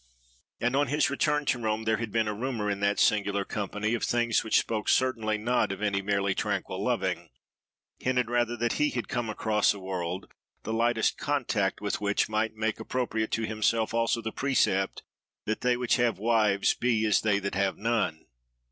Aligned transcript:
And 0.59 0.75
on 0.75 0.87
his 0.87 1.11
return 1.11 1.45
to 1.45 1.59
Rome 1.59 1.83
there 1.83 1.97
had 1.97 2.11
been 2.11 2.27
a 2.27 2.33
rumour 2.33 2.71
in 2.71 2.79
that 2.79 2.99
singular 2.99 3.45
company, 3.45 3.93
of 3.93 4.03
things 4.03 4.43
which 4.43 4.57
spoke 4.57 4.89
certainly 4.89 5.37
not 5.37 5.71
of 5.71 5.83
any 5.83 6.01
merely 6.01 6.33
tranquil 6.33 6.83
loving: 6.83 7.29
hinted 7.99 8.27
rather 8.27 8.57
that 8.57 8.73
he 8.81 8.89
had 8.89 9.07
come 9.07 9.29
across 9.29 9.75
a 9.75 9.79
world, 9.79 10.31
the 10.63 10.73
lightest 10.73 11.19
contact 11.19 11.81
with 11.81 12.01
which 12.01 12.27
might 12.27 12.55
make 12.55 12.79
appropriate 12.79 13.29
to 13.33 13.45
himself 13.45 13.93
also 13.93 14.23
the 14.23 14.31
precept 14.31 15.03
that 15.45 15.61
"They 15.61 15.77
which 15.77 15.97
have 15.97 16.17
wives 16.17 16.73
be 16.73 17.05
as 17.05 17.21
they 17.21 17.37
that 17.37 17.53
have 17.53 17.77
none." 17.77 18.25